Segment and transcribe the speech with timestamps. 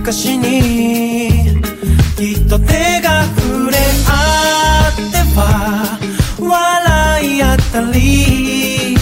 [0.00, 1.60] 昔に
[2.16, 3.76] きっと手が触れ
[4.08, 5.98] 合っては
[6.40, 8.96] 笑い合ったり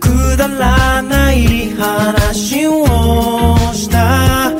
[0.00, 2.86] くだらない話を
[3.74, 4.50] した。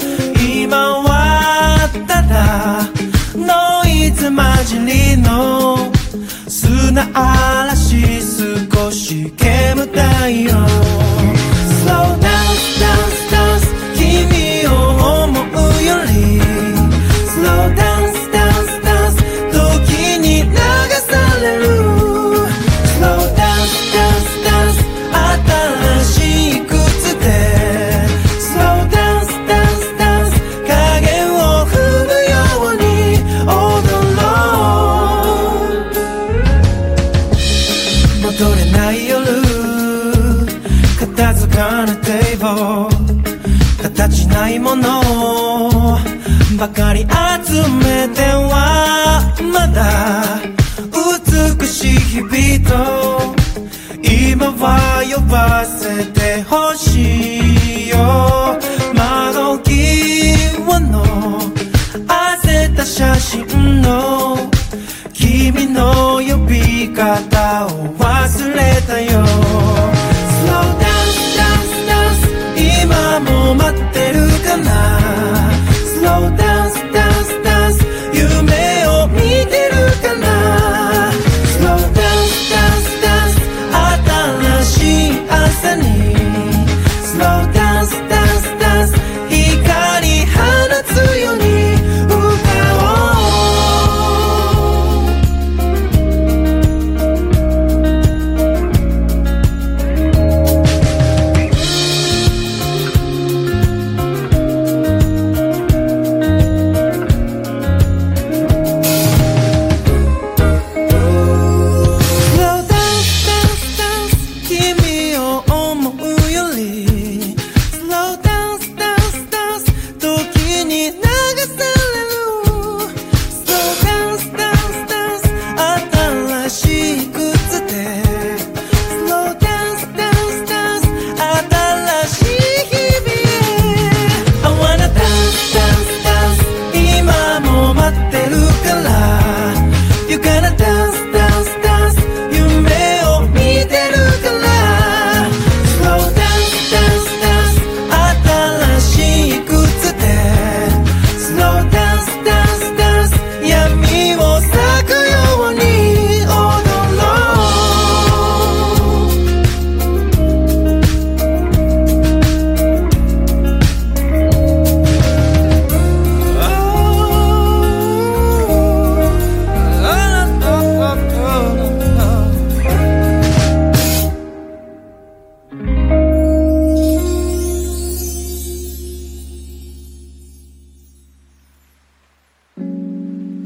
[0.55, 2.87] 今はただ
[3.35, 5.79] ノイズ混じりの
[6.47, 11.20] 砂嵐少し煙たいよ。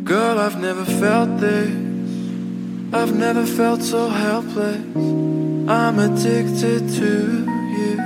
[0.05, 1.71] Girl, I've never felt this.
[2.93, 4.85] I've never felt so helpless.
[5.67, 7.45] I'm addicted to
[7.79, 7.99] you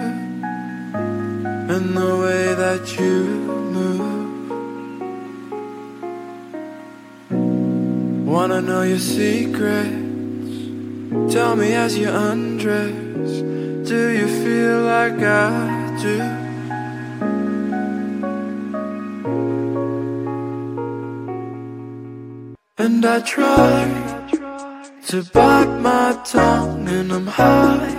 [0.94, 3.24] and the way that you
[3.74, 3.98] move.
[8.28, 9.90] Wanna know your secrets?
[11.34, 13.40] Tell me as you undress.
[13.88, 16.37] Do you feel like I do?
[22.90, 23.84] And I try
[25.08, 27.90] to bite my tongue and I'm high.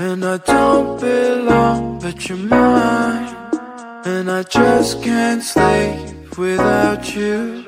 [0.00, 3.36] And I don't belong but you're mine.
[4.04, 7.64] And I just can't sleep without you.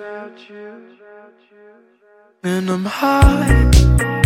[2.43, 4.26] And I'm high.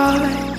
[0.00, 0.49] heart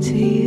[0.00, 0.39] empty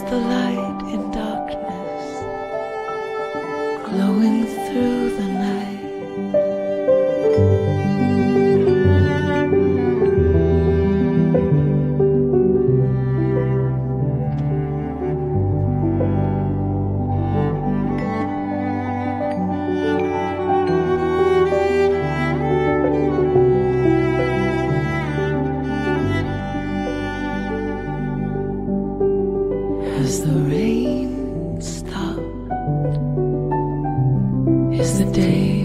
[0.00, 0.37] the light.
[29.98, 32.20] As the rain stopped?
[34.80, 35.57] Is the day